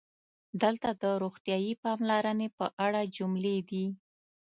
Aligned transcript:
دلته 0.61 0.89
د 1.01 1.03
"روغتیايي 1.23 1.73
پاملرنې" 1.83 2.47
په 2.57 2.65
اړه 2.85 3.01
جملې 3.15 3.57
دي: 3.69 3.85